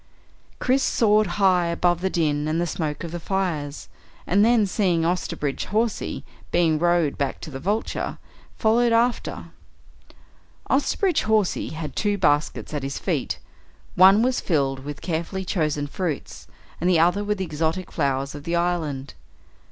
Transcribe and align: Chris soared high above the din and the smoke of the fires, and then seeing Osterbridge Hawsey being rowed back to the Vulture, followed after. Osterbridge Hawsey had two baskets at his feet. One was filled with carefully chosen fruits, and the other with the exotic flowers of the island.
Chris 0.57 0.81
soared 0.81 1.27
high 1.37 1.67
above 1.67 2.01
the 2.01 2.09
din 2.09 2.47
and 2.47 2.59
the 2.59 2.65
smoke 2.65 3.03
of 3.03 3.11
the 3.11 3.19
fires, 3.19 3.87
and 4.25 4.43
then 4.43 4.65
seeing 4.65 5.05
Osterbridge 5.05 5.65
Hawsey 5.65 6.23
being 6.49 6.79
rowed 6.79 7.19
back 7.19 7.39
to 7.41 7.51
the 7.51 7.59
Vulture, 7.59 8.17
followed 8.57 8.93
after. 8.93 9.51
Osterbridge 10.71 11.25
Hawsey 11.25 11.69
had 11.73 11.95
two 11.95 12.17
baskets 12.17 12.73
at 12.73 12.81
his 12.81 12.97
feet. 12.97 13.37
One 13.93 14.23
was 14.23 14.41
filled 14.41 14.79
with 14.79 15.01
carefully 15.01 15.45
chosen 15.45 15.85
fruits, 15.85 16.47
and 16.81 16.89
the 16.89 16.97
other 16.99 17.23
with 17.23 17.37
the 17.37 17.45
exotic 17.45 17.91
flowers 17.91 18.33
of 18.33 18.43
the 18.43 18.55
island. 18.55 19.13